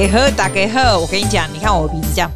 [0.00, 2.30] 家好，大家好，我跟你讲，你看我鼻子这样，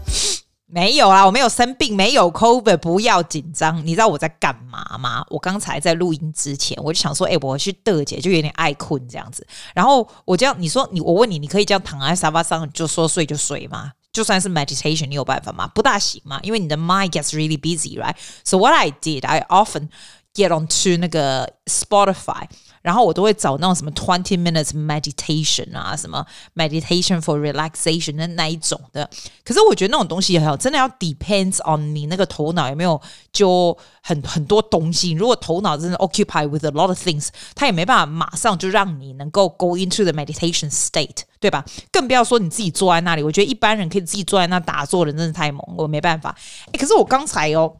[0.66, 3.84] 没有啦，我没有生病，没有 COVID，不要紧张。
[3.86, 5.24] 你知道我在干嘛吗？
[5.30, 9.46] 我刚才在录音之前，我就想说，哎、我去得姐就有点爱困这样子。
[9.74, 13.92] 然后我这样，你说你，我问你，你可以这样躺在沙发上就说睡就睡吗？
[14.12, 15.66] 就算是 meditation，你有办法吗？
[15.74, 19.88] 不大行嘛，因为你的 mind gets really busy，right？So what I did, I often
[20.34, 22.44] get onto 那个 Spotify。
[22.84, 26.22] 然后我都会找那种什么 twenty minutes meditation 啊，什么
[26.54, 29.08] meditation for relaxation 的那一种的。
[29.42, 33.00] 可是我觉得那种东西也好，真的要 depends on 你那个头脑有没有
[33.32, 35.12] 就很很多东西。
[35.12, 41.64] 如果头脑真的 occupy with a lot of things，它也没办法马上就让你能够 go into the meditation state，对吧？
[41.90, 43.22] 更不要说你自己坐在那里。
[43.22, 46.36] 我觉得一般人可以自己坐在那打坐的，真的太猛，我没办法。
[46.72, 47.74] 诶，可是我刚才哦。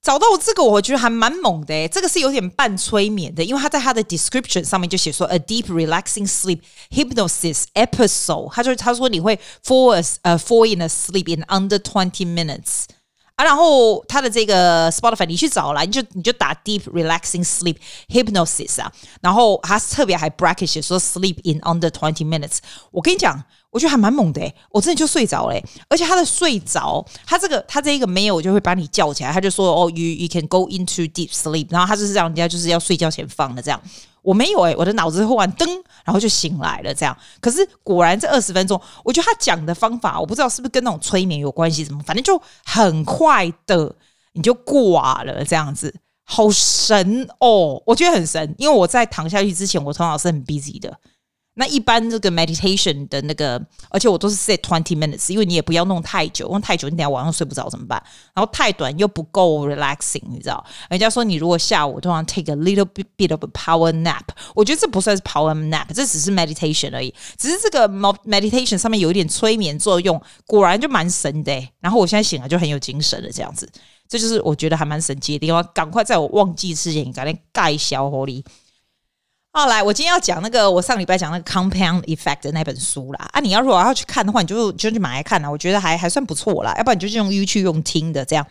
[0.00, 10.88] 找到这个，我觉得还蛮猛的诶，这个是有点半催眠的，因为他在他的 description 上面就写说 a deep relaxing sleep hypnosis episode，他就他说你会 fall a 呃 fall in a
[10.88, 12.84] sleep in under twenty minutes
[13.34, 17.76] 啊，然后他的这个 Spotify 你去找来，你就你就打 deep relaxing sleep
[18.08, 18.90] hypnosis 啊，
[19.20, 22.58] 然后他特别还 bracket 写说 sleep in under twenty minutes，
[22.92, 23.44] 我跟你讲。
[23.70, 25.54] 我觉得还蛮猛的诶，我真的就睡着了，
[25.88, 33.80] 而且他的睡着，他这个他这一个 mail 就会把你叫起来，他就说哦，you you can go into deep sleep，然后他就是让人家就是要睡觉前放的这样，
[34.22, 35.66] 我没有诶，我的脑子忽然噔，
[36.04, 37.14] 然后就醒来了这样。
[37.40, 43.94] 可是果然这二十分钟，我觉得他讲的方法，我不知道是不是跟那种催眠有关系，什么，反正就很快的
[44.32, 50.98] 你就挂了这样子，好神哦，我觉得很神，因为我在躺下去之前，我头脑是很 busy 的。
[51.58, 58.00] 那一般这个 meditation 的那个，而且我都是 set twenty minutes，因为你也不要弄太久，弄太久你等下晚上睡不着怎么办？
[58.32, 60.64] 然后太短又不够 relaxing，你知道？
[60.88, 64.22] 人家说你如果下午通常 take a little bit of a power nap，
[64.54, 67.12] 我觉得这不算是 power nap，这只是 meditation 而已。
[67.36, 71.52] 只是这个 meditation 上面有一点催眠作用，果然就蛮神的。
[71.80, 73.68] 然后我现在醒来就很有精神了，这样子，
[74.08, 75.68] 这就是我觉得还蛮神奇的地方。
[75.74, 78.44] 赶快在我忘记之前，赶紧盖小火力。
[79.58, 83.28] 好，来，我今天要讲那个我上礼拜讲那个 Compound Effect 的那本书啦。
[83.32, 85.50] 啊，你要如果要去看的话，你就就去买来看啦。
[85.50, 86.72] 我觉得还还算不错啦。
[86.78, 88.46] 要不然你就用 you 去用听的这样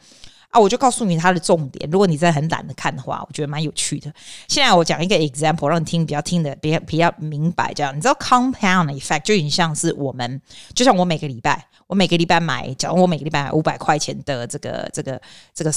[0.50, 0.60] 啊。
[0.60, 1.90] 我就告诉你它的重点。
[1.90, 4.12] 如果你真的很懒得看的话，我觉得蛮有趣的。
[4.50, 7.74] 现在我讲一个 example 让你听，比较听的比较比较明白。
[7.74, 10.42] 这样你知道 Compound Effect 就很像是我们，
[10.76, 15.22] 就像我每个礼拜，我每个礼拜买，假如我每个礼拜买五百块钱的这个这个
[15.56, 15.72] 这个。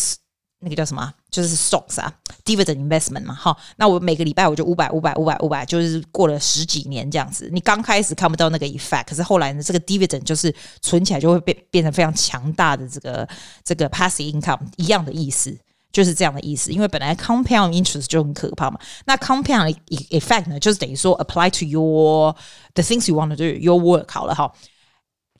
[0.62, 1.12] 那个叫什么？
[1.30, 2.12] 就是 stocks 啊
[2.44, 3.56] ，dividend investment 嘛，哈。
[3.76, 7.48] 那我每个礼拜我就五百、五百、五百、五百，就是过了十几年这样子。
[7.50, 13.26] 你刚开始看不到那个 effect，可是后来呢，这个 dividend 就是存起来就会变变成非常强大的这个
[13.64, 15.56] 这个 passive income 一样的意思，
[15.90, 16.70] 就是这样的意思。
[16.70, 19.74] 因为本来 compound interest 就很可怕嘛，那 compound
[20.10, 22.36] effect 呢，就是等于说 apply to your
[22.74, 24.52] the things you want to do your work 好了哈。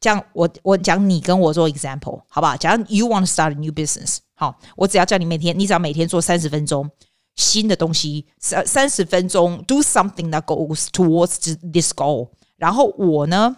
[0.01, 2.57] 这样我我讲你跟我做 example 好不好？
[2.57, 4.21] 假如 you want to start a new business。
[4.41, 6.91] 好，我只要叫你每天，你只要每天做三十分钟
[7.37, 12.31] 新的东西，三三十分钟 do something that goes towards this goal。
[12.57, 13.55] 然后我呢，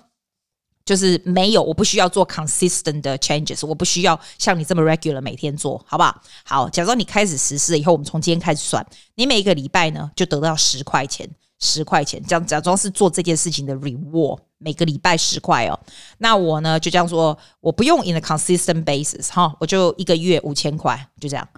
[0.84, 6.20] 就是没有，我不需要做 consistent 的 changes，我不需要像你这么 regular 每天做，好不好？
[6.44, 11.30] 好，假如你开始实施以后，我们从今天开始算，你每一个礼拜呢就得到十块钱，
[11.62, 14.38] 十块钱，这样假装是做这件事情的 reward。
[14.58, 15.80] 每个礼拜十块哦，
[16.18, 21.48] 那我呢就这样说，我不用 in a consistent basis 哈，我就一个月五千块，就这样。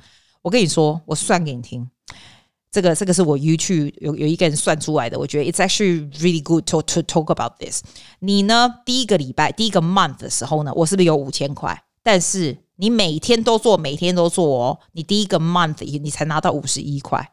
[0.40, 1.86] 我跟你说，我算给你听，
[2.70, 7.82] 这个这个是我 YouTube 有有一个人算出来的，我觉得 it's actually really good to to talk about this。
[8.20, 11.84] 你呢，第一个礼拜第一个 month 的时候呢，我是不是有五千块？
[12.02, 17.30] 但是你每天都做，每天都做哦，你第一个 month 你才拿到五十一块。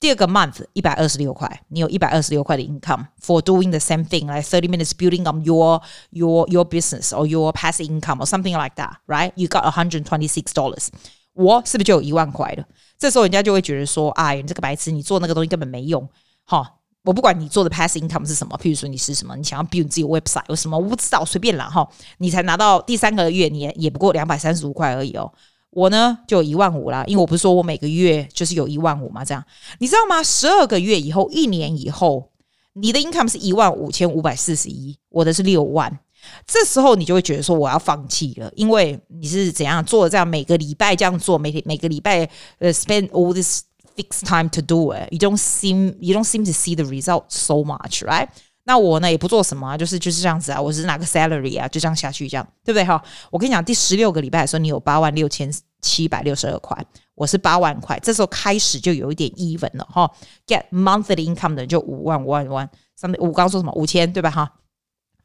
[0.00, 5.82] 第二个 month 一百二十六块，你有一百二十六块的 income for doing the same thing, like thirty minutes building on your
[6.10, 9.32] your your business or your passive income or something like that, right?
[9.34, 10.88] You got a hundred twenty six dollars，
[11.34, 12.64] 我是不是就有一万块了？
[12.96, 16.08] 这时候人家就会觉得说，哎，你这个白痴，你做那个东西根本没用。
[16.44, 21.88] 哈，我不管你做的 passive income 是什么，譬如说你是什么，你想要 build 自己 website 有什么，我不知道，随便啦哈。
[22.18, 25.32] 你才拿到第三个月，你也也不过两百三十五块而已哦。
[25.70, 29.44] 我呢就一万五啦，因为我不是说我每个月就是有一万五嘛，这样
[29.78, 30.22] 你知道吗？
[30.22, 32.30] 十二个月以后，一年以后，
[32.72, 35.98] 你的 income 是一万五千五百四十一，我的是六万，
[36.46, 42.28] 这时候你就会觉得说我要放弃了，因为你是怎样做的这样每个礼拜这样做，每天每个礼拜
[42.58, 43.62] 呃 spend all this
[43.94, 47.56] fixed time to do it，you don't seem you don't seem to see the result so
[47.56, 48.28] much，right？
[48.68, 53.02] 那我呢也不做什么啊，就是就是这样子啊，我是拿个 salary 啊，就这样下去，这样对不对哈？
[53.30, 55.50] 我跟你讲，第十六个礼拜的时候，你有八万六千
[55.80, 56.76] 七百六十二块，
[57.14, 60.10] 我是八万块，这时候开始就有一点 even 了哈。
[60.46, 64.52] Get monthly income 的就五万五万五万，上面我刚刚说什么五千对吧哈？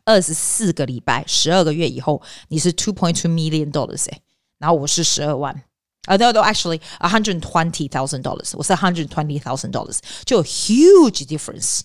[0.05, 4.21] 二十四个礼拜，十二个月以后，你是 two point two million dollars 哎，
[4.57, 5.53] 然后我是十二万，
[6.05, 11.81] 啊，no no actually a hundred twenty thousand dollars，我是 hundred twenty thousand dollars，就有 huge difference。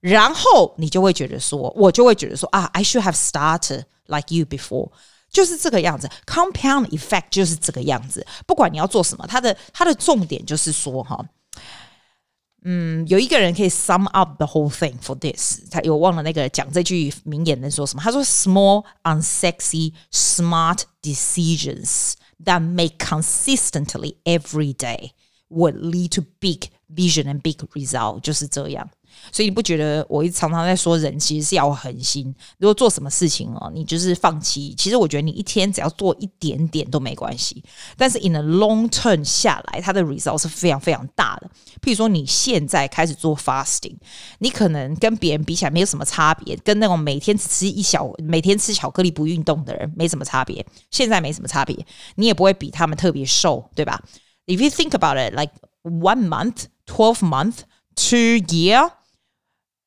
[0.00, 4.90] 然后你就会觉得说，我就会觉得说啊，I should have started like you before，
[5.30, 8.26] 就是这个样子，compound effect 就是这个样子。
[8.46, 11.24] 不管你要做什么，它的它的重点就是说哈。
[12.68, 15.60] 嗯，有一个人可以 sum up the whole thing for this。
[15.70, 18.02] 他有忘了那个讲这句名言能说什么？
[18.02, 22.14] 他说：“Small, unsexy, smart decisions
[22.44, 25.12] that make consistently every day
[25.48, 28.90] would lead to big vision and big result。”就是这样。
[29.31, 32.33] 所以你不觉得我一直常常在说，人其实是要狠心。
[32.57, 34.73] 如果做什么事情哦，你就是放弃。
[34.77, 37.63] 其实我觉得你一天只要做一点点都没关系。
[37.97, 41.49] 但是 in a long term 下来，它的 result 是非常非常大的。
[41.81, 43.95] 譬如说，你现在开始做 fasting，
[44.39, 50.65] 你可能跟别人比起来没有什么差别，跟那种每天只吃一小、每天吃巧克力不运动的人没什么差别。
[50.89, 51.85] 现在没什么差别，
[52.15, 54.01] 你也不会比他们特别瘦，对吧
[54.45, 55.53] ？If you think about it, like
[55.83, 57.59] one month, twelve month,
[57.95, 58.91] two year.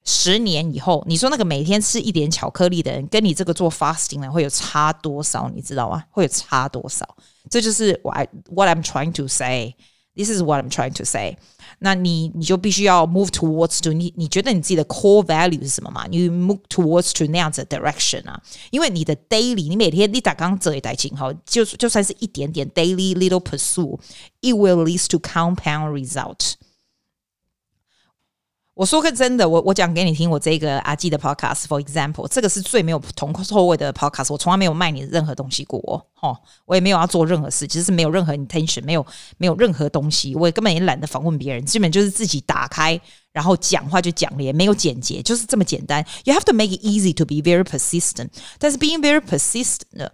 [0.06, 5.50] 十年以后，你说那个每天吃一点巧克力的人，跟你这个做 fasting 的会有差多少？
[5.54, 6.04] 你知道吗？
[6.10, 7.08] 会有差多少？
[7.50, 8.12] 这就是我
[8.50, 9.76] what I'm trying to say.
[10.16, 11.38] This is what I'm trying to say.
[11.78, 16.08] 那你你就必须要 move towards to 你你觉得你自己的 core value 是什么嘛？
[16.10, 18.42] 你 move towards to 那样子的 direction 啊？
[18.72, 26.54] 因为你的 daily，你每天你打刚这一代情哈，就就算是一点点 daily little pursuit，it will lead to compound result.
[28.75, 39.07] 我说个真的，我我讲给你听，我这个阿基的 podcast，for example，这个是最没有同臭味的 podcast，我从来没有卖你任何东西过，哦，我也没有要做任何事，其实是没有任何 intention，没有
[39.37, 43.01] 没有任何东西，我也根本也懒得访问别人，基本就是自己打开，
[43.33, 46.05] 然后讲话就讲了，也没有简洁，就是这么简单。
[46.25, 50.11] You have to make it easy to be very persistent，但是 being very persistent。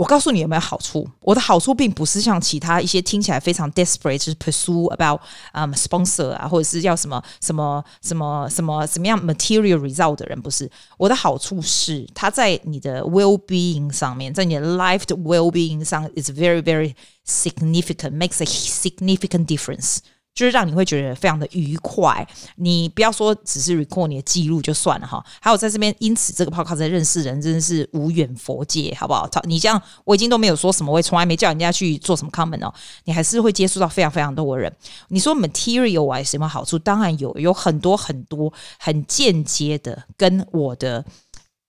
[0.00, 1.06] 我告诉你有没有好处？
[1.20, 5.20] 我的好处并不是像其他一些听起来非常 desperate，就是 pursue about
[5.52, 10.70] um sponsor 啊，或者是要什么什么什么什么什么样 material result 的人，不是。
[10.96, 16.94] 我的好处是，它在你的 well being 上面，在你的 life 的 well being 上，is very very
[17.26, 19.98] significant，makes a significant difference。
[20.32, 29.28] 就是让你会觉得非常的愉快，你不要说只是 record 你的记录就算了哈，还有在这边，因此这个 podcast 在认识人真的是无远佛界，好不好？
[29.44, 32.72] 你这样我已经都没有说什么，我也从来没叫人家去做什么 comment 哦，
[33.04, 34.72] 你还是会接触到非常非常多的人。
[35.08, 36.78] 你说 material wise 有没有好处？
[36.78, 41.04] 当然有，有很多很多很间接的，跟我的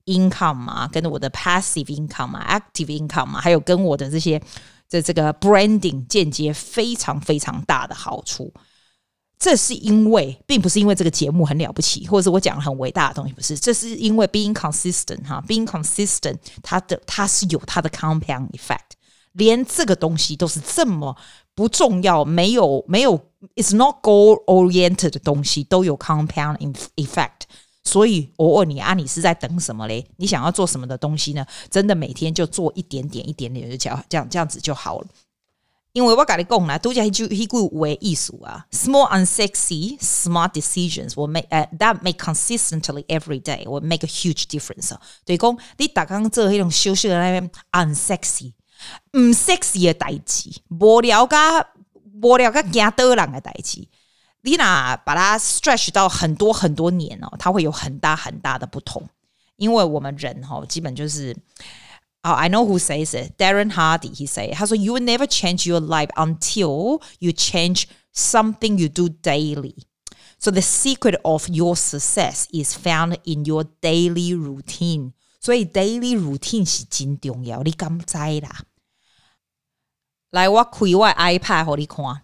[0.05, 4.41] income 嘛，跟我的 passive income 嘛，active income 嘛，还有跟我的这些。
[4.91, 8.53] 这这个 branding 间接非常非常大的好处，
[9.39, 18.91] 这是因为并不是因为这个节目很了不起，或者是我讲很伟大的东西，不是，这是因为 being consistent 哈，being consistent 它的它是有它的 compound effect，
[19.31, 21.15] 连这个东西都是这么
[21.55, 23.17] 不重要，没有没有
[23.55, 26.57] ，it's not goal oriented 的东西都有 compound
[26.97, 27.43] effect。
[27.83, 30.05] 所以我问你啊，你是在等什么嘞？
[30.17, 31.45] 你想要做什么的东西呢？
[31.69, 35.07] 真的每天就做一点点、一点点，就这样、这样、这样子就好了。
[35.93, 44.43] 因为我跟你讲啦，都讲一句一句为艺术啊，small and sexy, smart decisions will make that make consistently every day will make a huge
[44.43, 44.95] difference。
[45.25, 48.53] 对，讲你打刚做那种羞羞的那边 unsexy，
[49.17, 51.67] 唔 sexy 的代志，无聊噶，
[52.21, 53.85] 无聊噶惊倒人的代志。
[54.41, 59.07] 丽娜把它 stretch 到很多很多年哦，它会有很大很大的不同，
[59.55, 61.35] 因为我们人哈，基本就是、
[62.23, 67.01] oh,，I know who says it, Darren Hardy he say，他说 You will never change your life until
[67.19, 69.75] you change something you do daily.
[70.39, 75.13] So the secret of your success is found in your daily routine.
[75.39, 78.63] 所以 daily routine 是真重要，你敢知啦？
[80.31, 82.23] 来，我开我 iPad 给你看。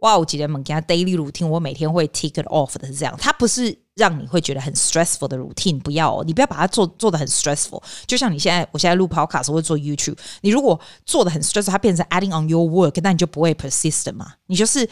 [0.00, 7.82] 哇，我记得门家 daily routine，我每天会 take it off 的是这样，它不是让你会觉得很 stressful 的 routine，不要，哦，你不要把它做做的很 stressful。
[8.06, 14.34] 就像你现在，我现在录 podcast 或做 YouTube，你如果做的很 stressful，它变成 adding on your work，那你就不会 persistent 嘛。
[14.48, 14.86] 你就是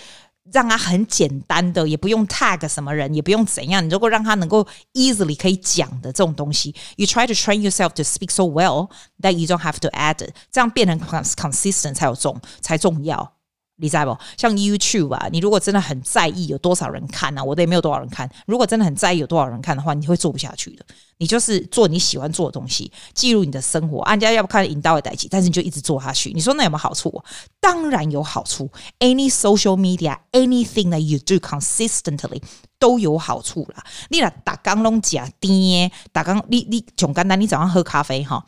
[0.51, 3.85] 让它很简单的，也不用 tag 什么人，也不用怎样。
[3.85, 8.89] 你如果让它能够 easily 可以讲的这种东西，you try to train yourself to speak so well
[9.21, 13.34] that you don't have to add，这样变成 consistent 才有重才重要。
[13.76, 14.16] 你知道不？
[14.37, 17.45] 像 YouTube 啊，你如果真的很在意有多少人看呢、啊？
[17.45, 18.31] 我的也没有多少人看。
[18.47, 20.85] 如果真的很在意有多少人看的话，你会做不下去的。
[21.19, 24.04] 你就是做你喜欢做的东西，记录你的生活。
[24.09, 26.33] 人家要不看引导的代志，但是你就一直做下去。
[26.33, 27.23] 你说那有没有好处？
[27.61, 28.71] 当然有好处。
[29.00, 32.43] Any social media, anything that you do consistently
[32.78, 33.85] 都有好处啦。
[34.09, 38.45] 你若打刚拢假爹，打刚你你总简单，你早上喝咖啡哈。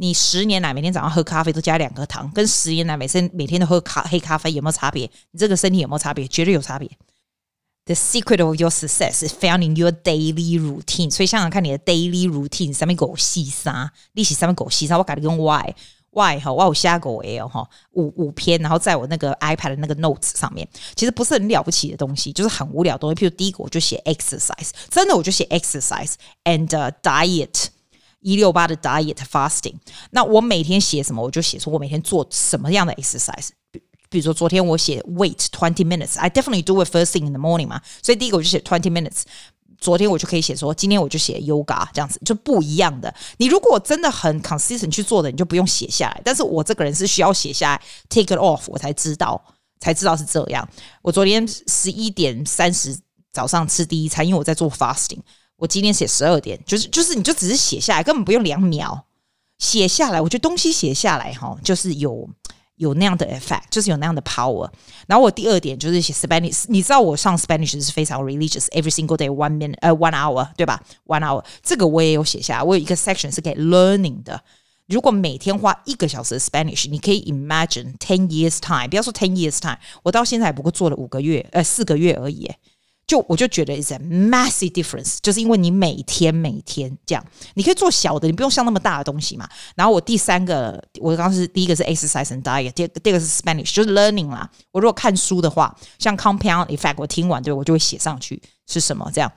[0.00, 5.04] 你十年来每天早上喝咖啡都加两颗糖，跟十年来每天每天都喝咖黑咖啡有没有差别？
[5.30, 6.26] 你这个身体有没有差别？
[6.26, 6.88] 绝对有差别。
[7.84, 11.10] The secret of your success is found in your daily routine。
[11.10, 15.74] 所以想想看你的 daily routine 上面狗细沙，利息上面狗细沙，我改的用 why
[16.12, 20.66] why 哈，我有瞎狗 L 哈，五五篇，然后在我那个 iPad 的那个 notes 上面，
[20.96, 23.14] 其实不是很了不起的东西，就是很无聊的东西。
[23.16, 26.14] 譬如第一个我就写 exercise，真的我就写 exercise
[26.44, 26.68] and、
[27.02, 27.66] diet。
[28.20, 29.74] 一六八的 diet fasting，
[30.10, 33.48] 那我每天写什么，我就写说我每天做什么样的 exercise。
[33.70, 39.22] 比比如说昨天我写 wait twenty minutes，I definitely do it first thing in the morning 嘛，所以第一个我就写 twenty minutes。
[39.78, 43.14] 昨天我就可以写说，今天我就写 yoga 这样子，就不一样的。
[43.38, 46.20] 你如果真的很 consistent 去做的，你就不用写下来。
[46.22, 49.42] 但是我这个人是需要写下来，take it off，我才知道，
[49.78, 50.68] 才知道是这样。
[51.00, 52.94] 我昨天十一点三十
[53.32, 55.20] 早上吃第一餐，因为我在做 fasting。
[55.60, 59.04] 我今天写十二点，就是就是，你就只是写下来，根本不用两秒
[59.58, 60.20] 写下来。
[60.20, 62.28] 我觉得东西写下来哈，就是有
[62.76, 64.70] 有那样的 effect，就是有那样的 power。
[65.06, 72.62] 然后我第二点就是写 Spanish，你知道我上 Spanish 是非常 religious，every single day one minute，呃，one hour，对吧？one hour，这个我也有写下来。
[72.62, 74.42] 我有一个 section 是给 learning 的。
[74.86, 82.50] 如果每天花一个小时的 Spanish，你可以 imagine ten years time，不要说 ten years time，我到现在不过做了五个月，呃，四个月而已。
[83.10, 87.24] 就我就觉得 is a massive difference，就是因为你每天每天这样，
[87.54, 89.48] 你可以做小的，你不用像那么大的东西嘛。
[89.74, 94.48] 然后我第三个，我刚是第一个是 exercise and diet，第第二个是 Spanish，就是 learning 啦。
[94.70, 99.32] 我如果看书的话，像 compound effect，我听完对我就会写上去是什么这样。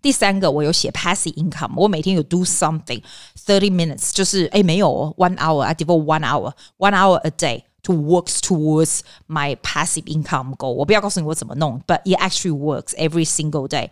[0.00, 3.02] 第三个我有写 passive income，我每天有 do something
[3.44, 7.64] thirty minutes，就是诶没有 one hour，I devote one hour，one hour a day。
[7.87, 10.71] To works towards my passive income goal。
[10.71, 13.89] 我不要告诉你我怎么弄，but it actually works every single day.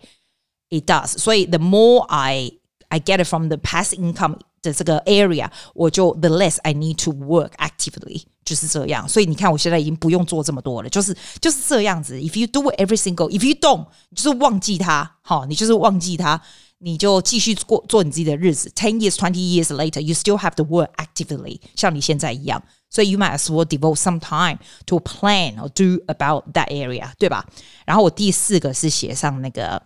[0.70, 1.18] It does.
[1.18, 2.52] 所以 the more I
[2.88, 7.50] I get it from the passive income 的这个 area，我就 the less I need to work
[7.58, 9.06] actively，就是这样。
[9.06, 12.16] 所以你看，我现在已经不用做这么多了，就是就是这样子。
[12.16, 16.40] If you do it every single, if you don't，你就是忘记它，好，你就是忘记它，
[16.78, 18.70] 你就继续过做你自己的日子。
[18.74, 22.62] Ten years, twenty years later, you still have to work actively，像你现在一样。
[22.90, 27.44] 所以 you might as well devote some time to plan or do about that area，对吧？
[27.86, 29.82] 然后我第四个是写上那个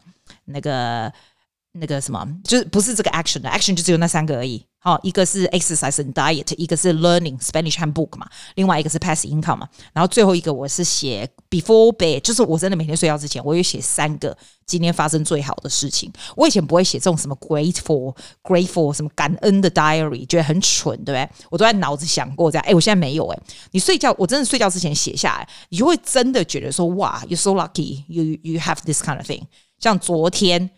[0.46, 1.12] 那个
[1.72, 4.64] 那个什么，就是不是这个 action 的 action 就只有那三个而已。
[4.83, 14.35] 好，一个是 exercise and diet，一个是 learning Spanish handbook 嘛，另外一个是 pass income 嘛，然后最后一个我是写 before bed，就是我真的每天睡觉之前，我有写三个
[14.65, 16.11] 今天发生最好的事情。
[16.35, 21.29] 我以前不会写这种什么 grateful grateful 什么感恩的 diary，觉得很蠢，对不对？
[21.51, 23.39] 我都在脑子想过这样，哎，我现在没有哎。
[23.69, 29.43] 你睡觉，我真的睡觉之前写下来，你就会真的觉得说，哇，you're so lucky，you you have this kind of thing。
[29.77, 30.71] 像昨天。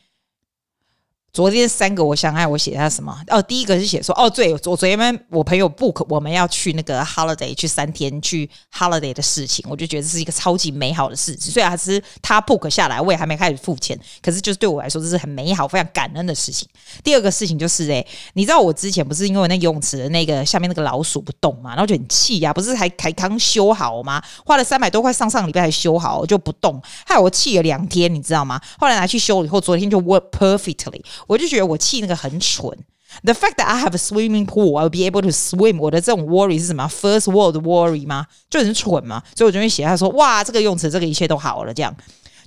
[1.34, 3.12] 昨天三个我想爱我写下什么？
[3.30, 11.52] 哦，第一个是写说哦，对，我昨天我朋友 book 我们要去那个 holiday 去三天去 holiday 的事情，我就觉得这是一个超级美好的事情。
[11.52, 16.70] 虽然是他 book 下来，我也还没开始付钱，可是就是对我来说这是很美好、非常感恩的事情。
[17.04, 24.22] 第二个事情就是哎，你知道我之前不是因为那游泳池的那个下面那个老鼠不动嘛，然后就很气呀、啊，不是还还刚修好吗？
[24.46, 28.62] 花了三百多块，上上礼拜才修好就不动，害我气了两天，你知道吗？
[28.78, 31.02] 后来拿去修了以后，昨天就 work perfectly。
[31.28, 32.78] 我就觉得我气那个很蠢。
[33.24, 35.78] The fact that I have a swimming pool, I'll be able to swim。
[35.80, 38.26] 我的这种 worry 是什么？First world worry 吗？
[38.50, 39.22] 就很蠢嘛。
[39.36, 41.96] 所以我就会写他说：“哇，这个用词，这个一切都好了。”这样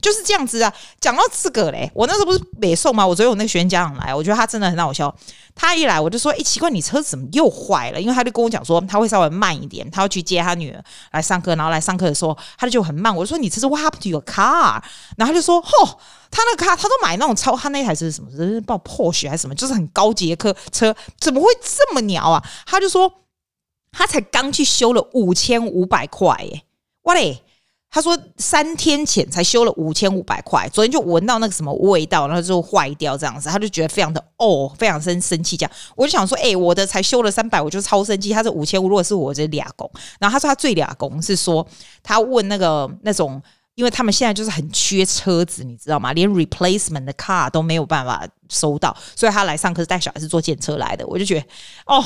[0.07, 0.73] 就是这样子啊。
[1.01, 3.05] 讲到这个嘞，我那时候不是北宋吗？
[3.05, 5.13] 我昨天有那个学员家长来，我觉得他真的很好笑。
[5.57, 13.15] 他一来，我就说：“哎，奇怪，你车子怎么又坏了？”因为他就跟我讲说，他会稍微慢一点，他要去接他女儿来上课，然后来上课的时候，他就很慢。
[13.15, 14.81] 我就说：“你这是 What happened to your car？”
[15.17, 15.99] 然后他就说：“吼，
[16.31, 18.31] 他那个 car，他都买那种超，他那台是什么？
[18.31, 19.55] 是报 Porsche 还是什么？
[19.55, 23.11] 就是很高级的车车，怎么会这么鸟啊？”他就说
[23.93, 26.63] ：“他才刚去修了五千五百块耶，
[27.05, 27.43] 哇嘞！”
[27.89, 35.73] 他说三天前才修了五千五百块，昨天就闻到那个什么味道，然后就坏掉这样子，他就觉得非常的哦，非常生生气这样。
[35.95, 38.31] 我就想说，哎、我的才修了三百，我就超生气。
[38.35, 41.67] 他说五千五，如果是我这俩工，然后他说他最俩工是说
[42.03, 43.41] 他问那个那种，
[43.77, 46.13] 因为他们现在就是很缺车子，你知道吗？
[46.13, 51.07] 连 replacement 的 car 都没有办法收到，所以他来上课是带小孩子坐电车来的。
[51.07, 51.47] 我就觉得
[51.87, 52.05] 哦。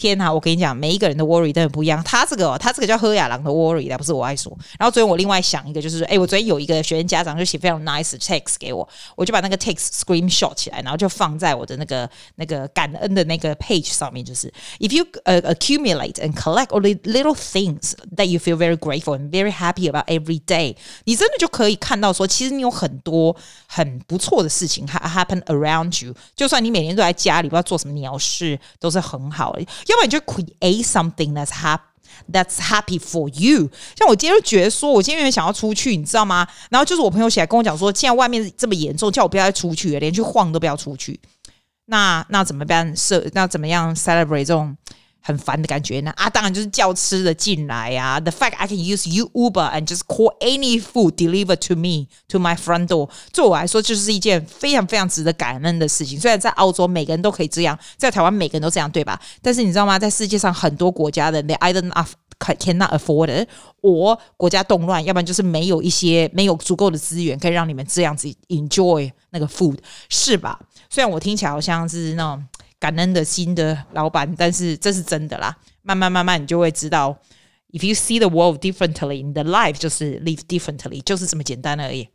[0.00, 2.02] 天呐，我跟你讲，每一个人的 worry 都很不一样。
[2.02, 4.50] 他这个，哦他这个叫喝亚郎的 worry 的，不是我爱说。
[4.78, 14.24] 然后昨天我另外想一个，就是说，哎，我昨天有一个学生家长就写非常 nice text 给我，我就把那个 text screenshot 起来，然后就放在我的那个那个感恩的那个 page 上面。
[14.24, 19.30] 就是 if you、uh, accumulate and collect all the little things that you feel very grateful and
[19.30, 23.34] very happy about every day，你真的就可以看到说，其实你有很多
[23.66, 26.14] 很不错的事情 happen around you。
[26.36, 29.66] 就算你每天都在家里，不知道做什么鸟事，都是很好的。
[29.90, 31.80] 要不然你就 create something that's happy
[32.30, 33.68] that's happy for you。
[33.96, 36.46] 像我今天就觉得说，我今天想要出去，你知道吗？
[36.70, 41.18] 然后就是我朋友起来跟我讲说，现在外面这么严重，叫我不要再出去，连去晃都不要出去。
[41.86, 42.94] 那那怎么办？
[42.96, 44.76] 是那怎么样 celebrate 这种？
[45.22, 48.20] 很烦的感觉呢啊，当然就是叫吃的进来呀、啊。
[48.20, 52.38] The fact I can use U Uber and just call any food delivered to me to
[52.38, 56.18] my front door，对我来说就是一件非常非常值得感恩的事情。
[56.18, 59.20] 虽然在澳洲每个人都可以这样，在台湾每个人都这样，对吧？
[59.42, 59.98] 但是你知道吗？
[59.98, 62.08] 在世界上很多国家的，they either not
[62.38, 63.48] cannot afford it，
[63.82, 69.76] 我国家动乱，要不然就是没有一些没有足够的资源可以让你们这样子 enjoy 那个 food，
[70.08, 70.58] 是吧？
[70.88, 72.42] 虽然我听起来好像是那种。
[72.79, 75.55] 感恩的心的老板，但是这是真的啦。
[75.81, 77.17] 慢慢慢慢，你就会知道，
[77.71, 82.09] if you see the world differently，the life 就是 live differently，就是这么简单而已。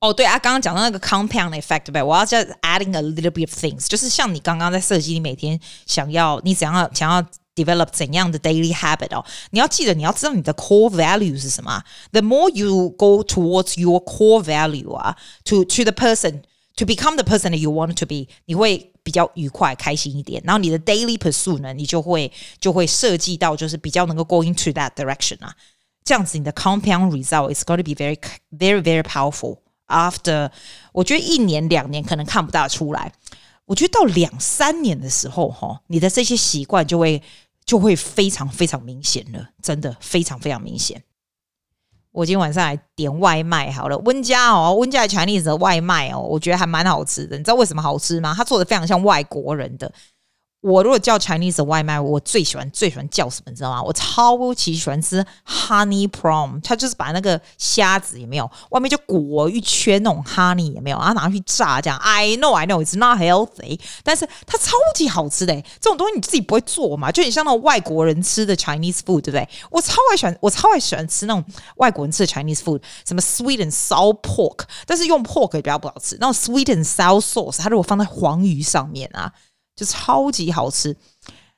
[0.00, 2.02] 哦，对啊，刚刚讲到那个 compound effect，对不对？
[2.02, 7.22] 我要再 adding a little bit of things，就是像你刚刚在设计，你每天想要，你想要想要
[7.54, 9.24] develop 怎样的 daily habit 哦？
[9.50, 11.82] 你要记得，你要知道你的 core value 是什么。
[12.10, 16.42] The more you go towards your core value 啊，to to the person
[16.76, 18.88] to become the person that you want to be，你会。
[19.07, 25.55] 比较愉快、开心一点，然后你的 daily pursuit 呢，你就会就会设计到就是比较能够 go into that direction 啊，
[26.03, 28.17] 这样子你的 compound result is going to be very
[28.51, 29.59] very very powerful.
[29.87, 30.51] After
[30.91, 33.13] 我觉得一年两年可能看不大出来，
[33.63, 37.23] 我觉得到两三年的时候哈，你的这些习惯就会
[37.63, 41.01] 就会非常非常明显了，真的非常非常明显。
[42.17, 47.37] 我今天晚上来点外卖好了，温家哦，温家的 Chinese 的外卖哦，我觉得还蛮好吃的。
[47.37, 48.33] 你知道为什么好吃吗？
[48.35, 49.91] 他做的非常像外国人的。
[50.67, 53.51] 我如果叫 Chinese 的外卖，我最喜欢最喜欢叫什么？
[53.51, 53.81] 你知道吗？
[53.81, 61.97] 我超级喜欢吃 Honey Prawn，它就是把那个虾子也没有外面就裹一圈那种 Honey 也没有，然后拿去炸这样。
[61.99, 65.55] I know I know it's not healthy，但是它超级好吃的。
[65.79, 67.09] 这种东西你自己不会做嘛？
[67.11, 69.47] 就你像那种外国人吃的 Chinese food，对不对？
[69.71, 71.43] 我超爱喜欢，我超爱喜欢吃那种
[71.77, 76.17] 外国人吃的 Chinese food，什么 sweet and sour pork，但是用 pork 也比较不好吃。
[76.19, 79.31] 那种 sweet and sour sauce，它如果放在黄鱼上面啊。
[79.77, 80.93] 就超级好吃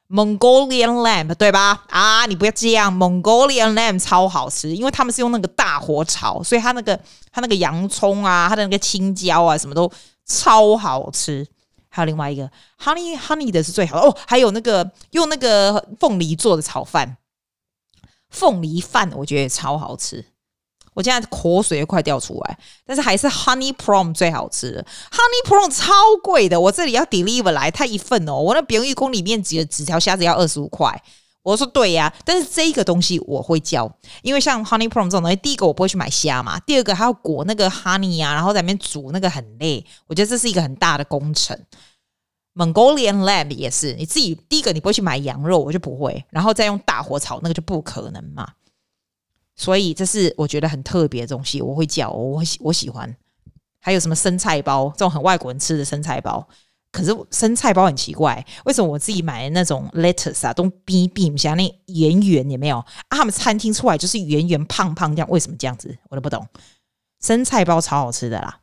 [0.10, 1.86] ，Mongolian lamb 对吧？
[1.90, 7.00] 啊，你不要这样，Mongolian lamb 超好吃，因为他们是用那个大火炒，所以它那个
[7.32, 9.92] 它那个洋葱啊，它的那个青椒啊，什么都
[10.26, 11.48] 超好吃。
[11.92, 17.18] 还有另外一个 honey honey 的是最好的哦，还有那个用那个凤梨做的炒饭，
[18.30, 20.24] 凤梨饭我觉得也超好吃。
[21.00, 24.86] 我现在口水都快掉出来，但是还是 Honey Prawn 最好吃。
[25.10, 31.02] Honey Prawn 超贵的，我这里要 deliver 来，它一份哦，我那便宜公里面几个纸条虾子要二十五块。
[31.42, 33.90] 我说对呀、但是这个东西我会教，
[34.24, 41.58] 因为像 Honey Prawn 这种东西，第一个我不会去买虾嘛，第二个还要裹那个 honey 啊，然后在那边煮那个很累，我觉得这是一个很大的工程。
[42.56, 48.46] Mongolian lamb 也是，你自己第一个你不会去买羊肉，我就不会，然后再用大火炒那个就不可能嘛。
[49.60, 53.14] 所以这是我觉得很特别的东西，我会叫，我喜我喜欢。
[53.82, 56.48] 还有什么生菜包，这种很外国人吃的生菜包。
[56.94, 62.78] 可是生菜包很奇怪，为什么我自己买的那种 lettuce 啊，都逼逼像那圆圆也没有？
[62.78, 65.94] 啊，他们餐厅出来就是圆圆胖胖这样，为什么这样子？
[66.10, 66.48] 我都不懂。
[67.20, 68.62] 生菜包超好吃的啦。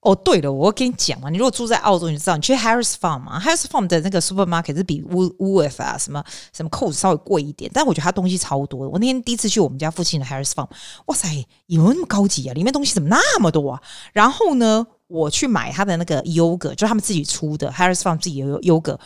[0.00, 8.88] 哦，对了，我跟你讲嘛，你如果住在澳洲，你知道，你去 Harris Farm 嘛，Harris Farm 的那个 supermarket 是比 Woolworth 啊什么什么 c o s 稍微贵一点，但我觉得它东西超多。
[8.88, 10.68] 我那天第一次去我们家附近的 Harris Farm，
[11.04, 11.28] 哇塞，
[11.66, 12.54] 有那么高级啊？
[12.54, 13.82] 里面东西怎么那么多啊？
[14.14, 18.98] 然后呢，我去买它的那个 yogurt，就他们自己出的 Harris Farm 自己有 yogurt，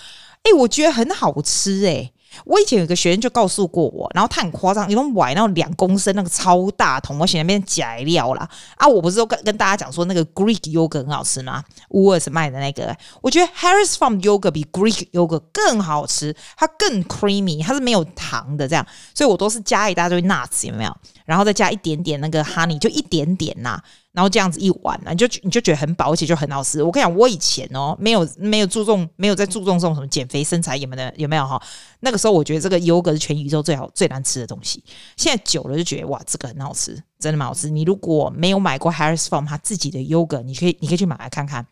[0.45, 2.13] 哎，我觉得很好吃哎、
[2.45, 8.49] 我以前有个学生就告诉过我，然后他很夸张，一种买那种两公升那个超大桶，我写那边假料啦。
[8.77, 8.87] 啊！
[8.87, 20.97] 我不是都跟跟大家讲说那个 Greek yogurt 很好吃吗？Woolworths 卖的那个，我觉得 Harris Farm yogurt 比 Greek yogurt 更好吃，它更 creamy，它是没有糖的这样，所以我都是加一大堆 nuts 有没有？
[21.25, 23.81] 然后再加一点点那个 honey，就一点点呐。
[24.15, 26.81] 然后这样子一碗，你就你就觉得很饱，而且就很好吃。
[26.81, 31.61] 我跟你讲，我以前哦，没有没有注重，没有在注重这种什么减肥身材有没有有没有哈？
[31.99, 34.85] 那个时候我觉得这个优格是全宇宙最好最难吃的东西。
[35.17, 37.69] 现在久了就觉得哇，这个很好吃，真的蛮好吃。
[37.69, 41.67] 你如果没有买过 Harris Farm 他自己的优格，你可以你可以去买来看看。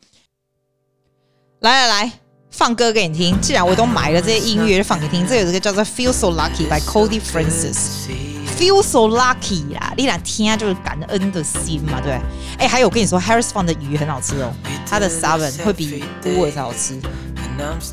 [1.61, 2.13] 来来来
[2.51, 3.41] 放歌给你听。
[3.41, 5.25] 既然我都买了这些音乐，就放给你听。
[5.29, 8.32] 这有一个叫做《Feel So Lucky》by Cody Francis。
[8.58, 12.20] Feel So Lucky 啦，你俩听就是感恩的心嘛，对。
[12.58, 14.52] 哎，还有我跟你说，Harris Farm 的鱼很好吃哦，
[14.90, 17.00] 它的 Salmon 会比乌尔才好吃。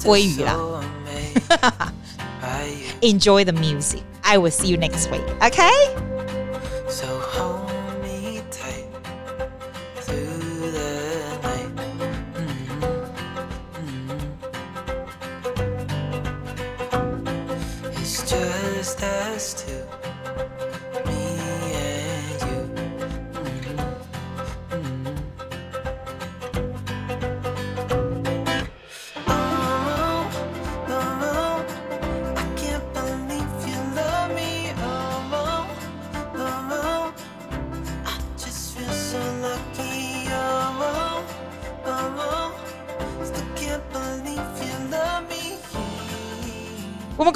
[0.03, 0.57] 鲑鱼啦。
[3.01, 4.03] Enjoy the music.
[4.23, 5.23] I will see you next week.
[5.41, 5.71] Okay? .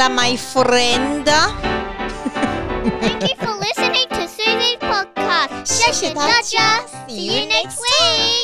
[0.00, 1.26] My friend.
[1.26, 5.66] Thank you for listening to Susie's podcast.
[5.66, 6.80] 谢谢大家。
[7.06, 8.39] See you next week.